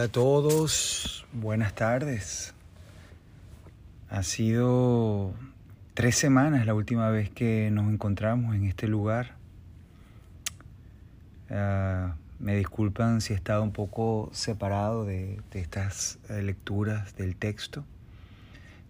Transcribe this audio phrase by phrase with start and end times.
[0.00, 2.54] Hola a todos, buenas tardes.
[4.08, 5.34] Ha sido
[5.92, 9.36] tres semanas la última vez que nos encontramos en este lugar.
[11.50, 17.84] Uh, me disculpan si he estado un poco separado de, estas eh, lecturas del texto.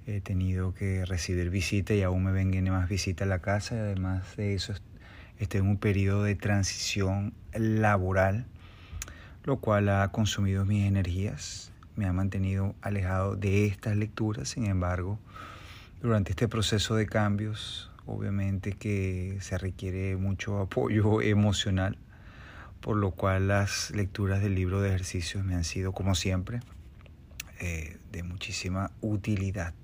[0.06, 4.36] He tenido que recibir visita y aún me vengan más visitas a la casa además
[4.36, 4.74] de eso
[5.40, 8.46] estoy en un periodo de transición laboral
[9.44, 15.18] lo cual ha consumido mis energías, me ha mantenido alejado de estas lecturas, sin embargo,
[16.00, 21.98] durante este proceso de cambios, obviamente que se requiere mucho apoyo emocional,
[22.80, 26.60] por lo cual las lecturas del libro de ejercicios me han sido, como siempre,
[27.60, 29.74] eh, de muchísima utilidad.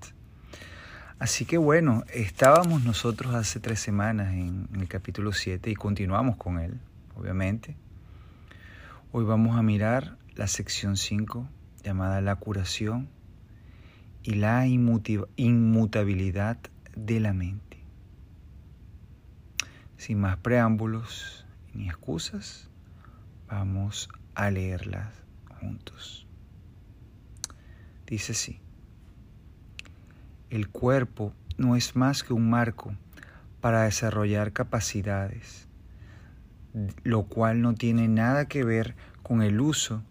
[1.19, 6.37] Así que bueno, estábamos nosotros hace tres semanas en, en el capítulo 7 y continuamos
[6.37, 6.79] con él,
[7.15, 7.75] obviamente.
[9.13, 11.47] Hoy vamos a mirar la sección 5
[11.81, 13.07] llamada la curación
[14.21, 16.57] y la inmutabilidad
[16.93, 17.85] de la mente.
[19.95, 22.69] Sin más preámbulos ni excusas,
[23.47, 25.23] vamos a leerlas
[25.61, 26.27] juntos.
[28.05, 28.59] Dice así,
[30.49, 32.93] el cuerpo no es más que un marco
[33.61, 35.66] para desarrollar capacidades
[37.03, 40.03] lo cual no tiene nada que ver con el uso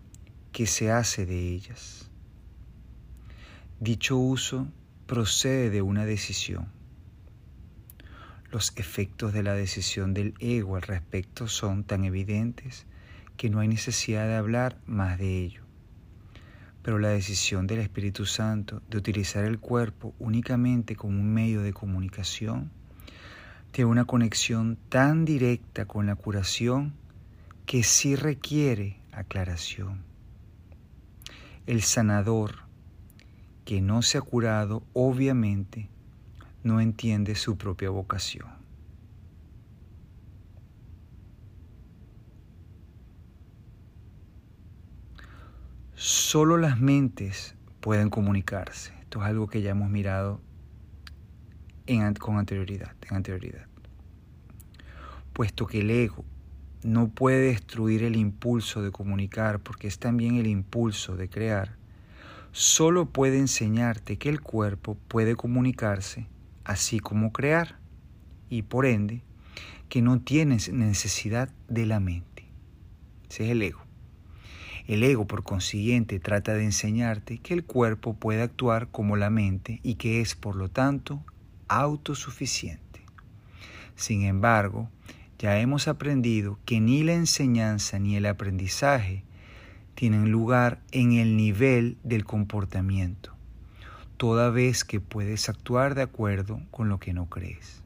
[0.52, 2.10] que se hace de ellas.
[3.80, 4.66] Dicho uso
[5.06, 6.68] procede de una decisión.
[8.50, 12.86] Los efectos de la decisión del ego al respecto son tan evidentes
[13.36, 15.62] que no hay necesidad de hablar más de ello.
[16.82, 21.72] Pero la decisión del Espíritu Santo de utilizar el cuerpo únicamente como un medio de
[21.72, 22.70] comunicación
[23.72, 26.94] tiene una conexión tan directa con la curación
[27.66, 30.04] que sí requiere aclaración.
[31.66, 32.66] El sanador
[33.64, 35.88] que no se ha curado obviamente
[36.62, 38.48] no entiende su propia vocación.
[45.94, 48.92] Solo las mentes pueden comunicarse.
[49.00, 50.40] Esto es algo que ya hemos mirado
[52.18, 53.66] con anterioridad, anterioridad.
[55.32, 56.24] Puesto que el ego
[56.82, 61.76] no puede destruir el impulso de comunicar porque es también el impulso de crear,
[62.52, 66.26] solo puede enseñarte que el cuerpo puede comunicarse
[66.64, 67.78] así como crear
[68.50, 69.22] y por ende
[69.88, 72.44] que no tienes necesidad de la mente.
[73.30, 73.80] Ese es el ego.
[74.86, 79.80] El ego, por consiguiente, trata de enseñarte que el cuerpo puede actuar como la mente
[79.82, 81.24] y que es, por lo tanto,
[81.68, 83.02] autosuficiente.
[83.94, 84.90] Sin embargo,
[85.38, 89.24] ya hemos aprendido que ni la enseñanza ni el aprendizaje
[89.94, 93.34] tienen lugar en el nivel del comportamiento,
[94.16, 97.82] toda vez que puedes actuar de acuerdo con lo que no crees.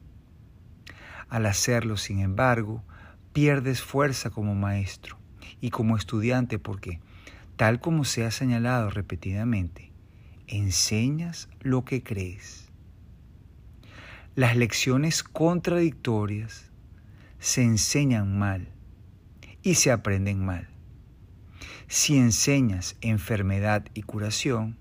[1.29, 2.83] Al hacerlo, sin embargo,
[3.31, 5.17] pierdes fuerza como maestro
[5.61, 6.99] y como estudiante porque,
[7.55, 9.91] tal como se ha señalado repetidamente,
[10.47, 12.70] enseñas lo que crees.
[14.33, 16.71] Las lecciones contradictorias
[17.37, 18.69] se enseñan mal
[19.61, 20.69] y se aprenden mal.
[21.89, 24.77] Si enseñas enfermedad y curación,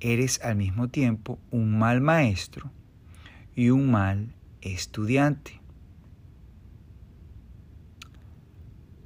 [0.00, 2.72] eres al mismo tiempo un mal maestro
[3.54, 5.60] y un mal estudiante.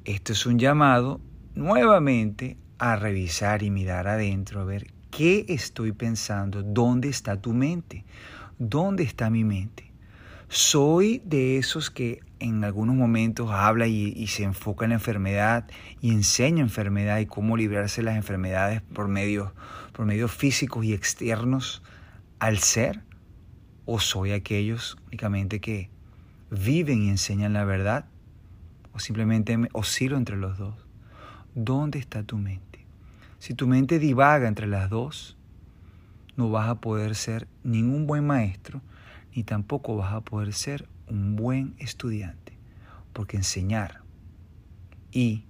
[0.06, 1.20] Esto es un llamado
[1.54, 8.06] nuevamente a revisar y mirar adentro, a ver qué estoy pensando, dónde está tu mente.
[8.62, 9.90] ¿Dónde está mi mente?
[10.48, 15.66] Soy de esos que en algunos momentos habla y, se enfoca en la enfermedad
[16.02, 19.50] y enseña enfermedad y cómo librarse de las enfermedades por medios,
[19.94, 21.82] por medios físicos y externos
[22.38, 23.00] al ser.
[23.86, 25.88] ¿O soy aquellos únicamente que
[26.50, 28.10] viven y enseñan la verdad?
[28.92, 30.86] ¿O simplemente oscilo entre los dos?
[31.54, 32.84] ¿Dónde está tu mente?
[33.38, 35.38] Si tu mente divaga entre las dos,
[36.40, 38.80] no vas a poder ser ningún buen maestro,
[39.36, 42.56] ni tampoco vas a poder ser un buen estudiante,
[43.12, 44.00] porque enseñar
[45.12, 45.44] y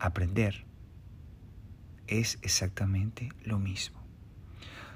[0.00, 0.64] aprender
[2.08, 4.00] es exactamente lo mismo.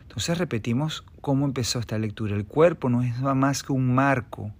[0.02, 2.34] Entonces repetimos cómo empezó esta lectura.
[2.34, 4.52] El cuerpo no es más que un marco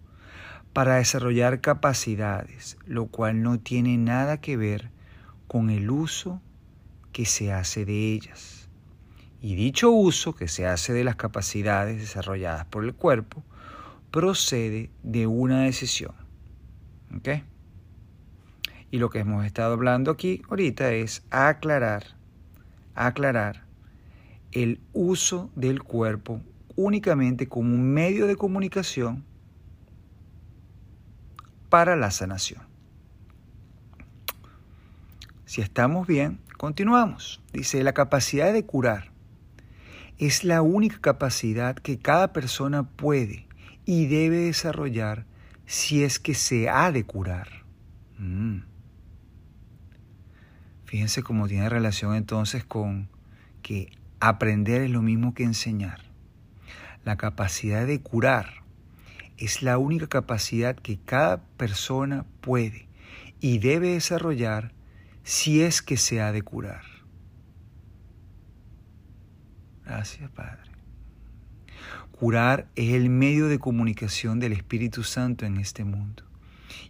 [0.73, 4.93] para desarrollar capacidades, lo cual no tiene nada que ver
[5.49, 6.41] con el uso
[7.11, 8.66] que se hace de ellas.
[9.47, 13.45] Y dicho uso que se hace de las capacidades desarrolladas por el cuerpo
[14.11, 16.17] procede de una decisión.
[18.91, 22.17] Y lo que hemos estado hablando aquí ahorita es aclarar
[22.97, 23.63] aclarar
[24.51, 26.41] el uso del cuerpo
[26.75, 29.25] únicamente como un medio de comunicación
[31.69, 32.63] para la sanación.
[35.45, 37.41] Si estamos bien, continuamos.
[37.53, 39.15] Dice, la capacidad de curar
[40.19, 43.47] es la única capacidad que cada persona puede
[43.85, 45.27] y debe desarrollar
[45.67, 47.49] si es que se ha de curar.
[48.19, 48.61] Mm.
[50.85, 53.09] Fíjense cómo tiene relación entonces con
[53.63, 53.91] que
[54.21, 56.01] aprender es lo mismo que enseñar.
[57.05, 58.63] La capacidad de curar
[59.37, 62.89] es la única capacidad que cada persona puede
[63.41, 64.73] y debe desarrollar
[65.25, 66.96] si es que se ha de curar.
[69.87, 70.63] Gracias, Padre.
[72.11, 76.25] Curar es el medio de comunicación del Espíritu Santo en este mundo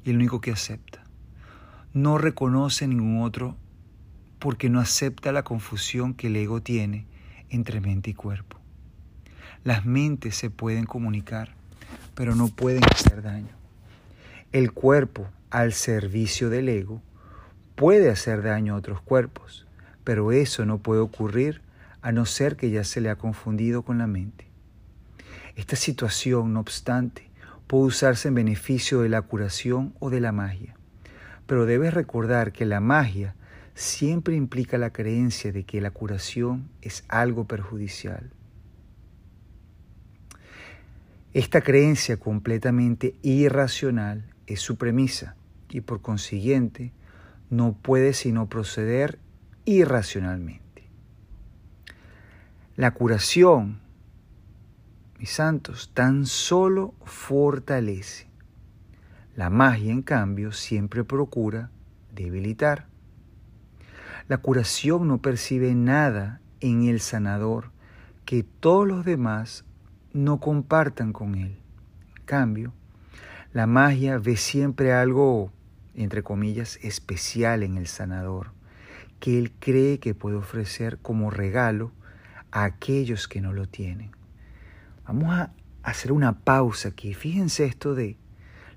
[0.03, 1.05] y el único que acepta.
[1.93, 3.55] No reconoce ningún otro
[4.39, 7.07] porque no acepta la confusión que el ego tiene
[7.51, 8.59] entre mente y cuerpo.
[9.63, 11.55] Las mentes se pueden comunicar,
[12.15, 13.55] pero no pueden hacer daño.
[14.53, 17.03] El cuerpo, al servicio del ego,
[17.75, 19.67] puede hacer daño a otros cuerpos,
[20.03, 21.66] pero eso no puede ocurrir
[22.07, 24.47] a no ser que ya se le ha confundido con la mente.
[25.57, 27.29] Esta situación, no obstante,
[27.67, 30.77] puede usarse en beneficio de la curación o de la magia,
[31.49, 33.35] pero debes recordar que la magia
[33.75, 38.31] siempre implica la creencia de que la curación es algo perjudicial.
[41.35, 45.35] Esta creencia completamente irracional es su premisa
[45.71, 46.93] y por consiguiente
[47.51, 49.19] no puede sino proceder
[49.65, 50.66] irracionalmente.
[52.77, 53.81] La curación,
[55.19, 58.29] mis santos, tan solo fortalece.
[59.35, 61.71] La magia, en cambio, siempre procura
[62.15, 62.87] debilitar.
[64.29, 67.71] La curación no percibe nada en el sanador
[68.27, 69.65] que todos los demás
[70.13, 71.59] no compartan con él.
[72.19, 72.75] En cambio,
[73.55, 75.51] la magia ve siempre algo,
[75.95, 78.53] entre comillas, especial en el sanador,
[79.19, 81.93] que él cree que puede ofrecer como regalo
[82.51, 84.11] a aquellos que no lo tienen.
[85.07, 85.53] Vamos a
[85.83, 87.15] hacer una pausa aquí.
[87.15, 88.17] Fíjense esto de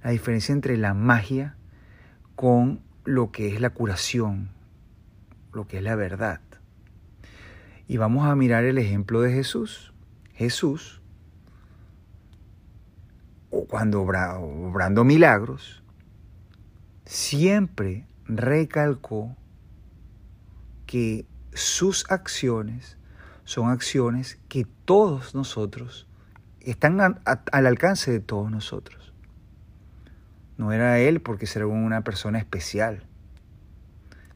[0.03, 1.55] la diferencia entre la magia
[2.35, 4.49] con lo que es la curación,
[5.53, 6.41] lo que es la verdad.
[7.87, 9.93] Y vamos a mirar el ejemplo de Jesús.
[10.33, 11.01] Jesús,
[13.49, 15.83] cuando obrando milagros,
[17.05, 19.35] siempre recalcó
[20.85, 22.98] que sus acciones
[23.49, 26.05] son acciones que todos nosotros
[26.61, 29.11] están al alcance de todos nosotros.
[30.57, 33.01] No era él porque era una persona especial.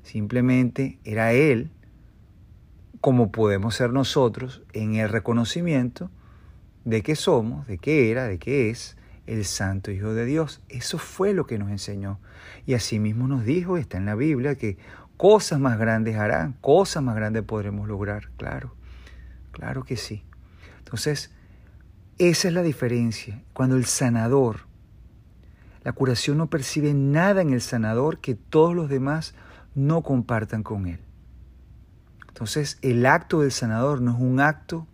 [0.01, 1.69] Simplemente era Él
[3.01, 6.09] como podemos ser nosotros en el reconocimiento
[6.83, 10.59] de que somos, de que era, de que es el Santo Hijo de Dios.
[10.69, 12.17] Eso fue lo que nos enseñó.
[12.65, 14.79] Y asimismo nos dijo, está en la Biblia, que
[15.17, 18.31] cosas más grandes harán, cosas más grandes podremos lograr.
[18.37, 18.73] Claro,
[19.53, 20.23] claro que sí.
[20.79, 21.31] Entonces,
[22.17, 23.41] esa es la diferencia.
[23.53, 24.67] Cuando el sanador,
[25.83, 29.33] la curación no percibe nada en el sanador que todos los demás
[29.75, 30.99] no compartan con Él.
[32.27, 34.87] Entonces el acto del sanador no es un acto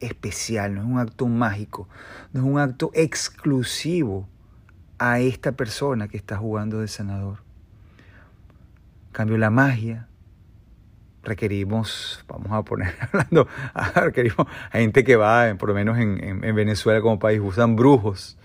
[0.00, 1.88] especial, no es un acto mágico,
[2.32, 4.28] no es un acto exclusivo
[4.98, 7.42] a esta persona que está jugando de sanador.
[9.08, 10.08] En cambio, la magia
[11.26, 13.48] requerimos, vamos a poner hablando,
[13.94, 18.38] requerimos a gente que va, por lo menos en, en Venezuela como país, usan brujos,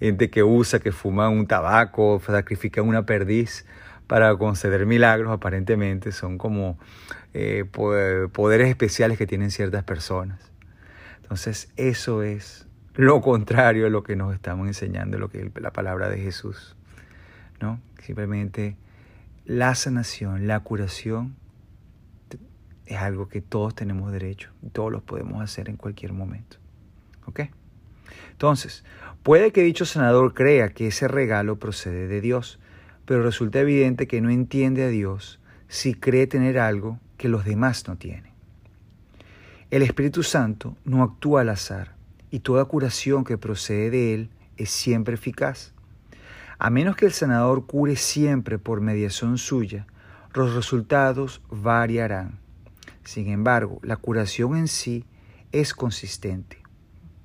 [0.00, 3.66] gente que usa, que fuma un tabaco, sacrifican una perdiz
[4.06, 6.78] para conceder milagros, aparentemente son como
[7.34, 7.64] eh,
[8.32, 10.50] poderes especiales que tienen ciertas personas.
[11.22, 15.72] Entonces eso es lo contrario a lo que nos estamos enseñando, lo que es la
[15.72, 16.74] palabra de Jesús.
[17.60, 17.80] ¿no?
[18.00, 18.76] Simplemente
[19.44, 21.36] la sanación, la curación
[22.88, 26.56] es algo que todos tenemos derecho, todos lo podemos hacer en cualquier momento.
[27.26, 27.40] ¿Ok?
[28.32, 28.82] Entonces,
[29.22, 32.58] puede que dicho sanador crea que ese regalo procede de Dios,
[33.04, 37.86] pero resulta evidente que no entiende a Dios si cree tener algo que los demás
[37.86, 38.32] no tienen.
[39.70, 41.94] El Espíritu Santo no actúa al azar
[42.30, 45.74] y toda curación que procede de Él es siempre eficaz.
[46.58, 49.86] A menos que el sanador cure siempre por mediación suya,
[50.32, 52.38] los resultados variarán.
[53.08, 55.06] Sin embargo, la curación en sí
[55.50, 56.58] es consistente.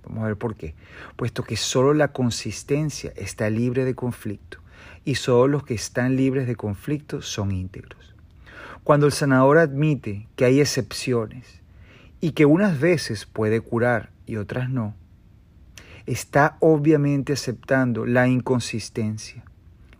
[0.06, 0.76] Vamos a ver por qué.
[1.18, 4.60] Puesto que solo la consistencia está libre de conflicto
[5.04, 8.16] y solo los que están libres de conflictos son íntegros.
[8.86, 11.60] Cuando el sanador admite que hay excepciones
[12.22, 14.96] y que unas veces puede curar y otras no,
[16.06, 19.44] está obviamente aceptando la inconsistencia.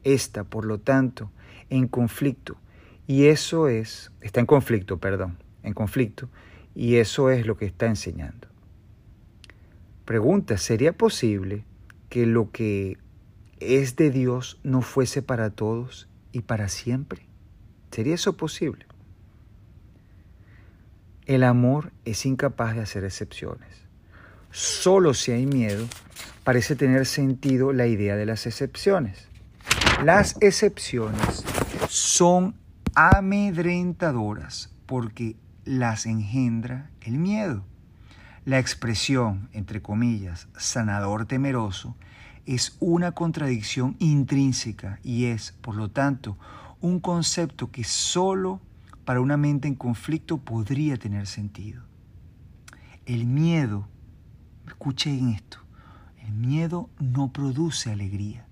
[0.06, 1.30] Está, por lo tanto,
[1.70, 2.56] en conflicto.
[3.06, 6.30] Y eso es, está en conflicto, perdón, en conflicto.
[6.76, 8.48] Y eso es lo que está enseñando.
[10.06, 11.64] Pregunta, ¿sería posible
[12.10, 12.98] que lo que
[13.60, 17.26] es de Dios no fuese para todos y para siempre?
[17.92, 18.86] ¿Sería eso posible?
[21.26, 23.84] El amor es incapaz de hacer excepciones.
[24.52, 25.88] Solo si hay miedo
[26.44, 29.30] parece tener sentido la idea de las excepciones.
[30.04, 31.46] Las excepciones
[31.88, 32.56] son
[32.94, 37.64] amedrentadoras porque las engendra el miedo.
[38.46, 41.96] La expresión, entre comillas, sanador temeroso,
[42.46, 46.38] es una contradicción intrínseca y es, por lo tanto,
[46.82, 48.60] un concepto que solo
[49.06, 51.84] para una mente en conflicto podría tener sentido.
[53.06, 53.88] El miedo,
[54.68, 55.60] escuchen esto,
[56.22, 58.46] el miedo no produce alegría.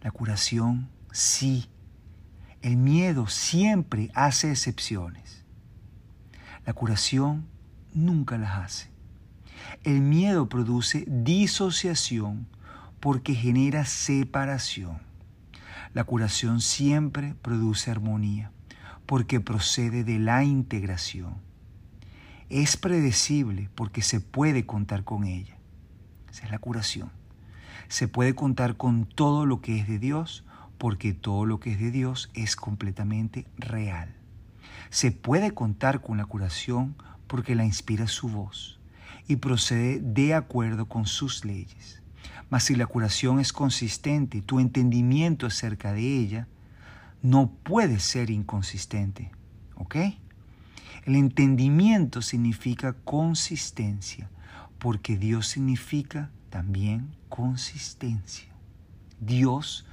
[0.00, 1.68] La curación sí.
[2.60, 5.41] El miedo siempre hace excepciones.
[6.64, 7.46] La curación
[7.92, 8.90] nunca las hace.
[9.82, 12.46] El miedo produce disociación
[13.00, 14.98] porque genera separación.
[15.92, 18.52] La curación siempre produce armonía
[19.06, 21.34] porque procede de la integración.
[22.48, 25.56] Es predecible porque se puede contar con ella.
[26.30, 27.10] Esa es la curación.
[27.88, 30.44] Se puede contar con todo lo que es de Dios
[30.78, 34.14] porque todo lo que es de Dios es completamente real.
[34.92, 36.96] Se puede contar con la curación
[37.26, 38.78] porque la inspira su voz
[39.26, 42.02] y procede de acuerdo con sus leyes.
[42.50, 46.46] Mas si la curación es consistente, tu entendimiento acerca de ella
[47.22, 49.30] no puede ser inconsistente.
[49.76, 49.96] ¿Ok?
[51.06, 54.28] El entendimiento significa consistencia,
[54.78, 58.52] porque Dios significa también consistencia.
[59.20, 59.86] Dios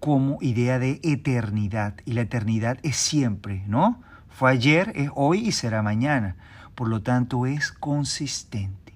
[0.00, 4.05] como idea de eternidad, y la eternidad es siempre, ¿no?
[4.36, 6.36] Fue ayer, es hoy y será mañana.
[6.74, 8.92] Por lo tanto, es consistente.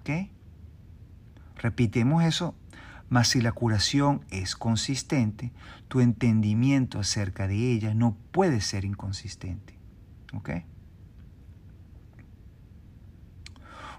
[0.00, 0.30] ¿Ok?
[1.56, 2.54] Repitemos eso.
[3.10, 5.52] Mas si la curación es consistente,
[5.88, 9.78] tu entendimiento acerca de ella no puede ser inconsistente.
[10.32, 10.50] ¿Ok?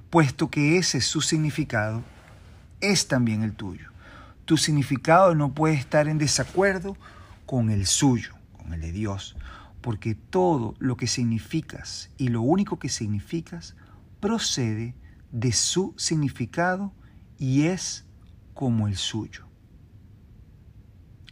[0.10, 2.02] Puesto que ese es su significado,
[2.82, 3.92] es también el tuyo.
[4.46, 6.98] Tu significado no puede estar en desacuerdo
[7.46, 9.36] con el suyo, con el de Dios,
[9.84, 13.76] porque todo lo que significas y lo único que significas
[14.20, 14.96] procede
[15.32, 16.94] de su significado
[17.38, 18.08] y es
[18.54, 19.46] como el suyo.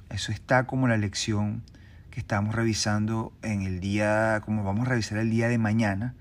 [0.10, 1.64] Eso está como la lección
[2.12, 6.14] que estamos revisando en el día, como vamos a revisar el día de mañana,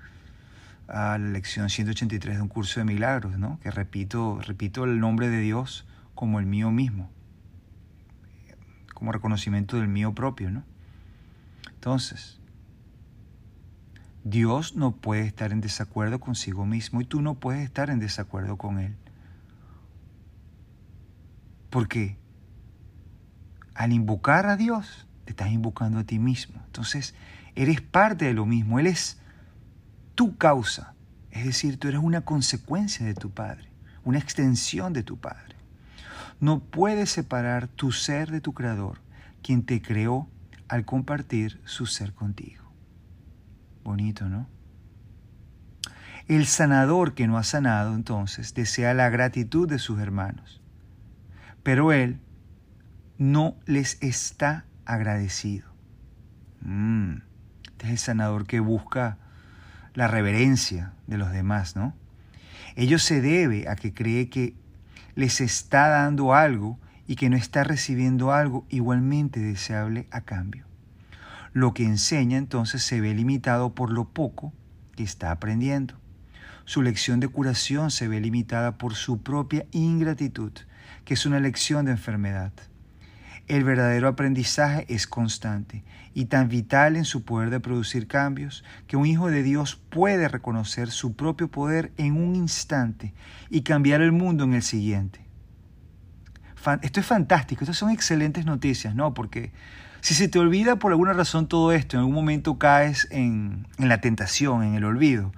[0.86, 3.58] la lección 183 de un curso de milagros, ¿no?
[3.58, 5.84] Que repito, repito el nombre de Dios
[6.14, 7.10] como el mío mismo,
[8.94, 10.69] como reconocimiento del mío propio, ¿no?
[11.80, 12.38] Entonces,
[14.22, 18.58] Dios no puede estar en desacuerdo consigo mismo y tú no puedes estar en desacuerdo
[18.58, 18.96] con Él.
[21.70, 22.18] Porque
[23.72, 26.60] al invocar a Dios, te estás invocando a ti mismo.
[26.66, 27.14] Entonces,
[27.54, 28.78] eres parte de lo mismo.
[28.78, 29.18] Él es
[30.14, 30.92] tu causa.
[31.30, 33.70] Es decir, tú eres una consecuencia de tu Padre,
[34.04, 35.56] una extensión de tu Padre.
[36.40, 39.00] No puedes separar tu ser de tu Creador,
[39.42, 40.28] quien te creó
[40.70, 42.72] al compartir su ser contigo.
[43.82, 44.48] Bonito, ¿no?
[46.28, 50.62] El sanador que no ha sanado entonces desea la gratitud de sus hermanos,
[51.64, 52.20] pero él
[53.18, 55.68] no les está agradecido.
[56.60, 57.16] Mm,
[57.72, 59.18] este es el sanador que busca
[59.94, 61.96] la reverencia de los demás, ¿no?
[62.76, 64.54] Ello se debe a que cree que
[65.16, 66.78] les está dando algo
[67.10, 70.64] y que no está recibiendo algo igualmente deseable a cambio.
[71.52, 74.52] Lo que enseña entonces se ve limitado por lo poco
[74.94, 75.94] que está aprendiendo.
[76.66, 80.52] Su lección de curación se ve limitada por su propia ingratitud,
[81.04, 82.52] que es una lección de enfermedad.
[83.48, 85.82] El verdadero aprendizaje es constante
[86.14, 90.28] y tan vital en su poder de producir cambios que un hijo de Dios puede
[90.28, 93.14] reconocer su propio poder en un instante
[93.48, 95.28] y cambiar el mundo en el siguiente.
[96.82, 99.14] Esto es fantástico, estas son excelentes noticias, ¿no?
[99.14, 99.50] Porque
[100.02, 104.00] si se te olvida por alguna razón todo esto, en algún momento caes en, la
[104.00, 105.32] tentación, en el olvido.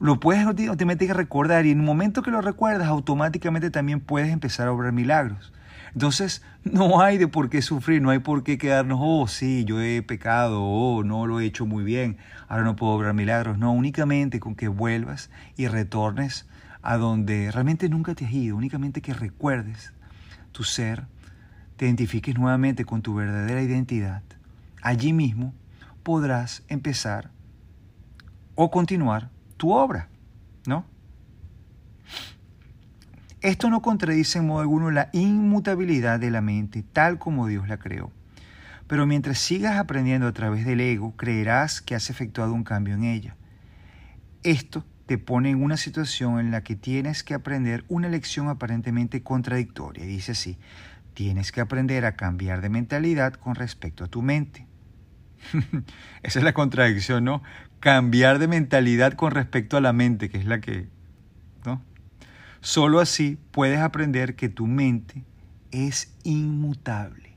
[0.00, 4.68] Lo puedes automáticamente recordar y en un momento que lo recuerdas, automáticamente también puedes empezar
[4.68, 5.52] a obrar milagros.
[5.94, 9.80] Entonces, no hay de por qué sufrir, no hay por qué quedarnos, oh, sí, yo
[9.80, 12.18] he pecado, oh, no lo he hecho muy bien,
[12.48, 13.56] ahora no puedo obrar milagros.
[13.56, 16.46] No, únicamente con que vuelvas y retornes
[16.82, 19.92] a donde realmente nunca te has ido, únicamente que recuerdes
[20.56, 21.06] tu ser,
[21.76, 24.22] te identifiques nuevamente con tu verdadera identidad.
[24.80, 25.52] Allí mismo
[26.02, 27.30] podrás empezar
[28.54, 30.08] o continuar tu obra,
[30.66, 30.86] ¿no?
[33.42, 37.76] Esto no contradice en modo alguno la inmutabilidad de la mente tal como Dios la
[37.76, 38.10] creó.
[38.86, 43.04] Pero mientras sigas aprendiendo a través del ego, creerás que has efectuado un cambio en
[43.04, 43.36] ella.
[44.42, 49.22] Esto te pone en una situación en la que tienes que aprender una lección aparentemente
[49.22, 50.04] contradictoria.
[50.04, 50.58] Dice así,
[51.14, 54.66] tienes que aprender a cambiar de mentalidad con respecto a tu mente.
[56.22, 57.42] Esa es la contradicción, ¿no?
[57.78, 60.88] Cambiar de mentalidad con respecto a la mente, que es la que,
[61.64, 61.82] ¿no?
[62.60, 65.24] Solo así puedes aprender que tu mente
[65.70, 67.36] es inmutable.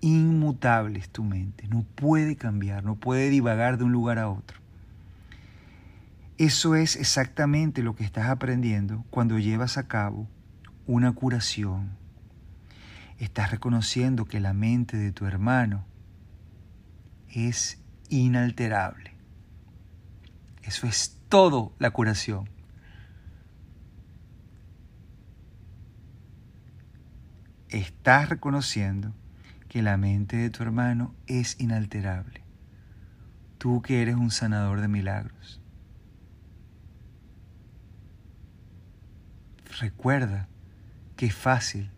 [0.00, 1.68] Inmutable es tu mente.
[1.68, 4.65] No puede cambiar, no puede divagar de un lugar a otro.
[6.38, 10.28] Eso es exactamente lo que estás aprendiendo cuando llevas a cabo
[10.86, 11.96] una curación.
[13.18, 15.86] Estás reconociendo que la mente de tu hermano
[17.28, 19.14] es inalterable.
[20.62, 22.48] Eso es todo la curación.
[27.68, 29.12] estás reconociendo
[29.68, 32.42] que la mente de tu hermano es inalterable.
[33.58, 35.60] Tú que eres un sanador de milagros.
[39.80, 40.48] Recuerda
[41.16, 41.90] qué fácil,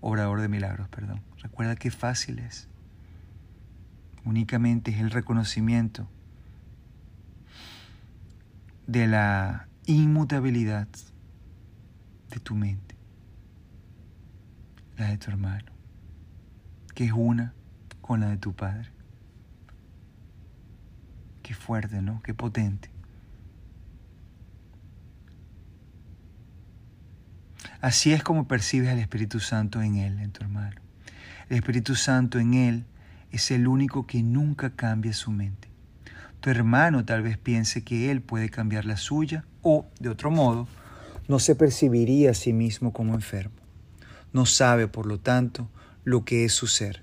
[0.00, 1.22] obrador de milagros, perdón.
[1.42, 2.68] Recuerda qué fácil es.
[4.24, 6.08] Únicamente es el reconocimiento
[8.86, 10.88] de la inmutabilidad
[12.30, 12.96] de tu mente
[14.96, 15.72] la de tu hermano,
[16.94, 17.54] que es una
[18.00, 18.90] con la de tu padre.
[21.42, 22.22] Qué fuerte, ¿no?
[22.22, 22.90] Qué potente.
[27.80, 30.80] Así es como percibes al Espíritu Santo en él, en tu hermano.
[31.48, 32.84] El Espíritu Santo en él
[33.30, 35.68] es el único que nunca cambia su mente.
[36.40, 40.68] Tu hermano tal vez piense que él puede cambiar la suya o, de otro modo,
[41.28, 43.66] no se percibiría a sí mismo como enfermo
[44.36, 45.70] no sabe, por lo tanto,
[46.04, 47.02] lo que es su ser.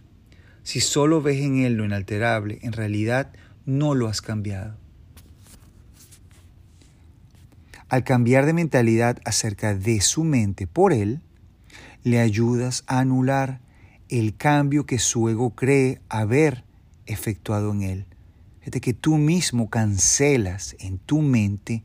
[0.62, 3.34] Si solo ves en él lo inalterable, en realidad
[3.66, 4.78] no lo has cambiado.
[7.94, 11.22] Al cambiar de mentalidad acerca de su mente por él,
[12.02, 13.62] le ayudas a anular
[14.10, 16.64] el cambio que su ego cree haber
[17.06, 18.06] efectuado en él.
[18.62, 21.84] Fíjate que tú mismo cancelas en tu mente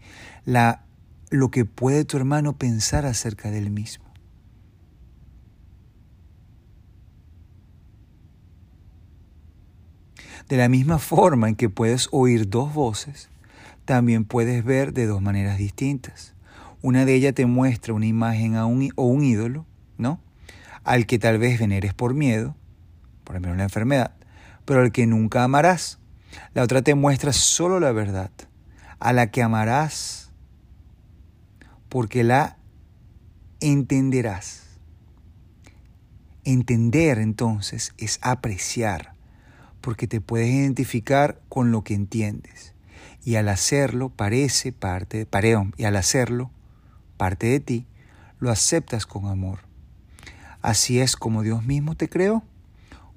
[1.29, 4.07] lo que puede tu hermano pensar acerca de él mismo.
[10.49, 13.29] De la misma forma en que puedes oír dos voces,
[13.89, 16.35] también puedes ver de dos maneras distintas.
[16.83, 19.65] Una de ellas te muestra una imagen a un, o un ídolo,
[19.97, 20.21] ¿no?
[20.85, 22.55] Al que tal vez veneres por miedo,
[23.25, 24.15] por ejemplo una enfermedad,
[24.67, 26.01] pero al que nunca amarás.
[26.53, 28.31] La otra te muestra solo la verdad,
[29.01, 30.33] a la que amarás,
[31.89, 32.59] porque la
[33.61, 34.79] entenderás.
[36.45, 39.15] Entender entonces es apreciar
[39.81, 42.75] porque te puedes identificar con lo que entiendes.
[43.29, 46.51] Y al hacerlo parece parte, pareón, y al hacerlo
[47.19, 47.87] parte de ti,
[48.41, 49.59] lo aceptas con amor.
[50.63, 52.43] Así es como Dios mismo te creó,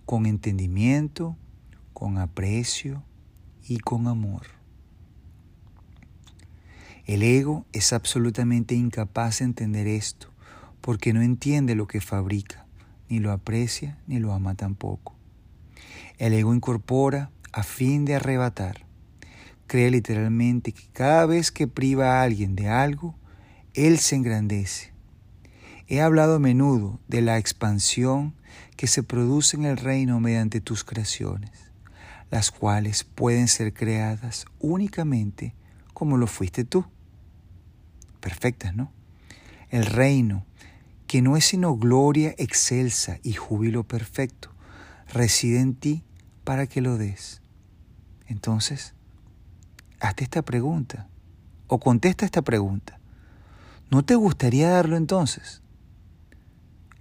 [0.06, 1.38] con entendimiento,
[1.93, 3.04] con aprecio
[3.65, 4.47] y con amor.
[7.06, 10.28] El ego es absolutamente incapaz de entender esto,
[10.82, 12.65] porque no entiende lo que fabrica,
[13.08, 15.15] ni lo aprecia, ni lo ama tampoco.
[16.17, 18.90] El ego incorpora a fin de arrebatar.
[19.71, 23.15] Cree literalmente que cada vez que priva a alguien de algo,
[23.73, 24.91] él se engrandece.
[25.88, 28.36] He hablado a menudo de la expansión
[28.75, 31.51] que se produce en el reino mediante tus creaciones,
[32.29, 35.55] las cuales pueden ser creadas únicamente
[35.93, 36.84] como lo fuiste tú.
[38.19, 38.91] Perfectas, ¿no?
[39.69, 40.45] El reino,
[41.07, 44.53] que no es sino gloria excelsa y júbilo perfecto,
[45.13, 46.03] reside en ti
[46.43, 47.41] para que lo des.
[48.27, 48.95] Entonces,
[50.01, 51.07] hazte esta pregunta
[51.67, 52.99] o contesta esta pregunta.
[53.89, 55.61] ¿No te gustaría darlo entonces?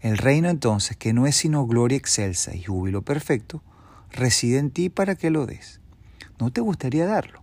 [0.00, 3.62] El reino entonces, que no es sino gloria excelsa y júbilo perfecto,
[4.10, 5.80] reside en ti para que lo des.
[6.38, 7.42] ¿No te gustaría darlo?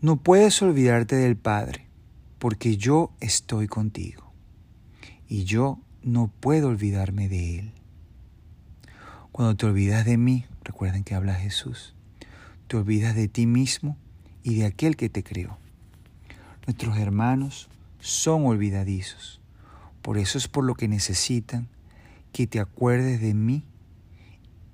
[0.00, 1.86] No puedes olvidarte del Padre,
[2.38, 4.32] porque yo estoy contigo.
[5.28, 7.72] y yo no puedo olvidarme de Él.
[9.30, 11.94] Cuando te olvidas de mí, recuerden que habla Jesús,
[12.68, 13.96] te olvidas de ti mismo
[14.42, 15.58] y de aquel que te creó.
[16.66, 17.68] Nuestros hermanos
[18.00, 19.40] son olvidadizos.
[20.00, 21.68] Por eso es por lo que necesitan
[22.32, 23.64] que te acuerdes de mí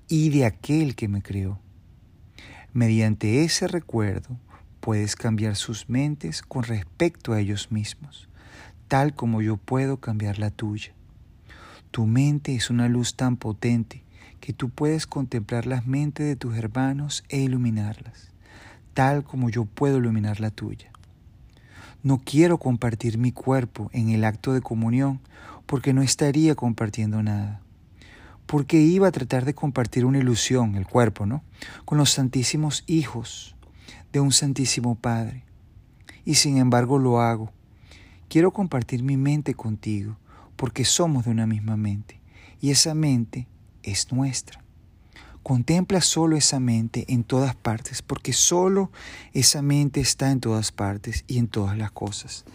[0.07, 1.59] y de aquel que me creó.
[2.73, 4.37] Mediante ese recuerdo
[4.79, 8.29] puedes cambiar sus mentes con respecto a ellos mismos,
[8.87, 10.93] tal como yo puedo cambiar la tuya.
[11.91, 14.03] Tu mente es una luz tan potente
[14.39, 18.31] que tú puedes contemplar las mentes de tus hermanos e iluminarlas,
[18.93, 20.91] tal como yo puedo iluminar la tuya.
[22.01, 25.19] No quiero compartir mi cuerpo en el acto de comunión
[25.65, 27.61] porque no estaría compartiendo nada.
[28.45, 31.43] Porque iba a tratar de compartir una ilusión, el cuerpo, ¿no?
[31.85, 33.55] Con los santísimos hijos
[34.11, 35.43] de un santísimo Padre.
[36.25, 37.51] Y sin embargo lo hago.
[38.29, 40.17] Quiero compartir mi mente contigo
[40.55, 42.19] porque somos de una misma mente.
[42.61, 43.47] Y esa mente
[43.89, 44.63] es nuestra.
[45.43, 48.91] Contempla solo esa mente en todas partes, porque solo
[49.33, 52.45] esa mente está en todas partes y en todas las cosas.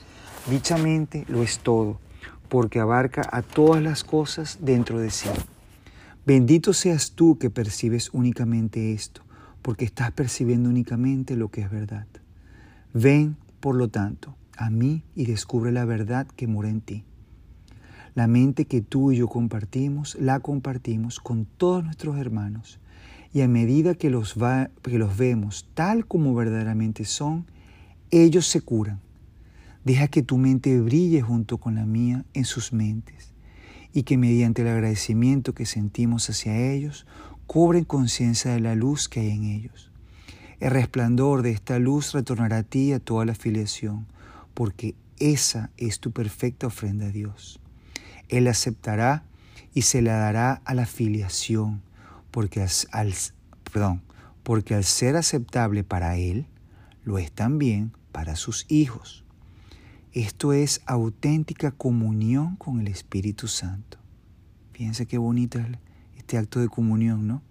[0.49, 1.99] Dicha mente lo es todo,
[2.49, 5.31] porque abarca a todas las cosas dentro de sí.
[6.27, 9.23] Bendito seas tú que percibes únicamente esto,
[9.63, 12.07] porque estás percibiendo únicamente lo que es verdad.
[12.93, 17.05] Ven, por lo tanto, a mí y descubre la verdad que mora en ti.
[18.15, 22.79] La mente que tú y yo compartimos, la compartimos con todos nuestros hermanos.
[23.33, 24.37] Y a medida que los,
[24.83, 27.47] que los vemos tal como verdaderamente son,
[28.13, 29.01] ellos se curan.
[29.85, 33.33] Deja que tu mente brille junto con la mía en sus mentes
[33.93, 37.07] y que mediante el agradecimiento que sentimos hacia ellos,
[37.47, 39.91] cubren conciencia de la luz que hay en ellos.
[40.61, 44.07] El resplandor de esta luz retornará a ti a toda la afiliación,
[44.55, 47.61] porque esa es tu perfecta ofrenda a Dios.
[48.29, 49.25] Él aceptará
[49.75, 51.83] y se la dará a la filiación,
[52.31, 53.15] porque al,
[53.73, 54.03] perdón,
[54.43, 56.47] porque al ser aceptable para Él,
[57.03, 59.25] lo es también para sus hijos.
[60.13, 63.99] Esto es auténtica comunión con el Espíritu Santo.
[64.73, 65.67] Fíjense qué bonito es
[66.17, 67.43] este acto de comunión, ¿no?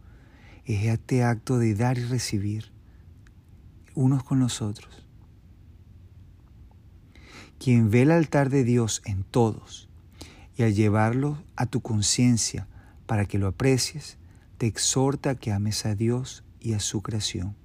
[0.65, 2.71] Es este acto de dar y recibir
[3.95, 5.05] unos con los otros.
[7.59, 9.89] Quien ve el altar de Dios en todos
[10.55, 12.67] y al llevarlo a tu conciencia
[13.05, 14.17] para que lo aprecies,
[14.57, 17.55] te exhorta a que ames a Dios y a su creación.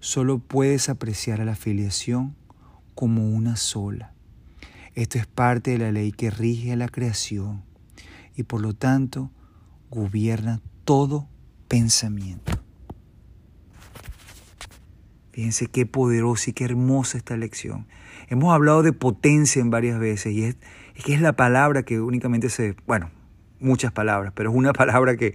[0.00, 2.36] Solo puedes apreciar a la filiación
[2.94, 4.12] como una sola.
[4.94, 7.64] Esto es parte de la ley que rige a la creación
[8.36, 9.30] y por lo tanto
[9.90, 11.28] gobierna todo
[11.68, 12.53] pensamiento.
[15.34, 17.88] Fíjense qué poderosa y qué hermosa esta lección.
[18.28, 20.56] Hemos hablado de potencia en varias veces y es,
[21.04, 23.10] que es la palabra que únicamente se, bueno,
[23.58, 25.34] muchas palabras, pero es una palabra que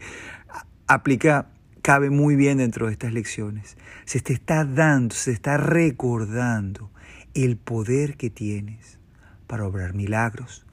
[0.88, 1.50] aplica,
[1.82, 3.76] cabe muy bien dentro de estas lecciones.
[4.06, 6.92] Se te está dando, se está recordando
[7.34, 9.00] el poder que tienes
[9.48, 10.66] para obrar milagros.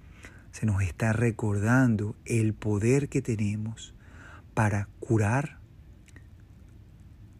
[0.53, 3.93] Se nos está recordando el poder que tenemos
[4.55, 5.59] para curar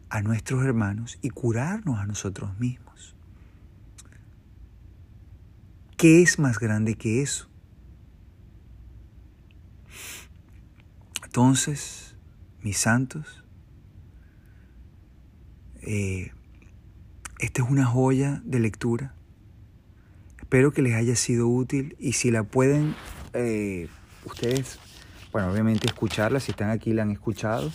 [0.09, 3.15] a nuestros hermanos y curarnos a nosotros mismos.
[5.97, 7.49] ¿Qué es más grande que eso?
[11.23, 12.15] Entonces,
[12.61, 13.43] mis santos,
[15.81, 16.31] eh,
[17.39, 19.13] esta es una joya de lectura.
[20.39, 22.95] Espero que les haya sido útil y si la pueden
[23.33, 23.87] eh,
[24.25, 24.79] ustedes,
[25.31, 27.69] bueno, obviamente escucharla, si están aquí la han escuchado,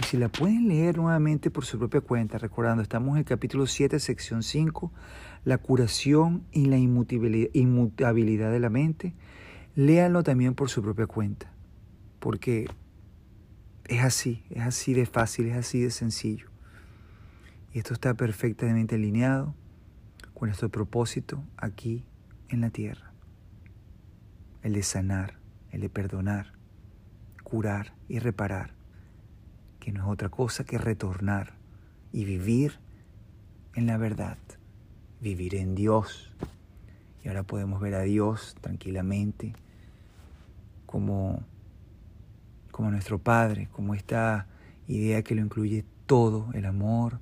[0.00, 3.66] y si la pueden leer nuevamente por su propia cuenta, recordando, estamos en el capítulo
[3.66, 4.92] 7, sección 5,
[5.44, 9.14] la curación y la inmutabilidad de la mente,
[9.74, 11.52] léanlo también por su propia cuenta,
[12.20, 12.68] porque
[13.86, 16.48] es así, es así de fácil, es así de sencillo.
[17.72, 19.54] Y esto está perfectamente alineado
[20.32, 22.04] con nuestro propósito aquí
[22.48, 23.12] en la tierra.
[24.62, 25.38] El de sanar,
[25.70, 26.53] el de perdonar,
[27.44, 28.74] curar y reparar,
[29.78, 31.54] que no es otra cosa que retornar
[32.12, 32.80] y vivir
[33.74, 34.38] en la verdad
[35.24, 36.30] vivir en Dios.
[37.24, 39.54] Y ahora podemos ver a Dios tranquilamente
[40.84, 41.42] como,
[42.70, 44.46] como nuestro Padre, como esta
[44.86, 47.18] idea que lo incluye todo, el amor,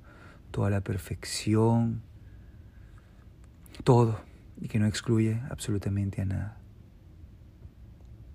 [0.51, 2.01] toda la perfección,
[3.85, 4.19] todo,
[4.59, 6.57] y que no excluye absolutamente a nada.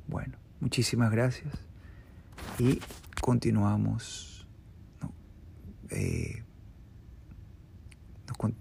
[0.08, 1.67] Bueno, muchísimas gracias
[2.58, 2.80] y
[3.20, 4.46] continuamos.
[5.90, 6.42] Eh,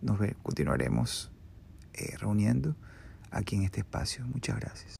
[0.01, 1.31] nos, continuaremos
[1.93, 2.75] eh, reuniendo
[3.31, 4.25] aquí en este espacio.
[4.27, 4.96] Muchas gracias.